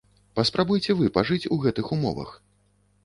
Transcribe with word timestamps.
Паспрабуйце 0.37 0.95
вы 1.01 1.09
пажыць 1.17 1.49
у 1.57 1.59
гэтых 1.67 1.93
умовах. 1.99 2.33